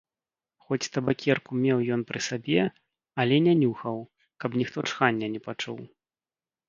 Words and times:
Хоць 0.67 0.91
табакерку 0.95 1.51
меў 1.65 1.83
ён 1.97 2.01
пры 2.11 2.19
сабе, 2.29 2.61
але 3.25 3.35
не 3.49 3.53
нюхаў, 3.63 3.97
каб 4.45 4.51
ніхто 4.63 4.79
чхання 4.93 5.27
не 5.35 5.41
пачуў. 5.51 5.77